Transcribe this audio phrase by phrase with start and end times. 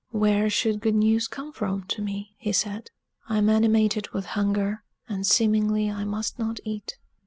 [0.09, 2.89] "Where should good news come from to me?" he said.
[3.29, 6.97] "I'm animated with hunger; and seemingly I must not eat."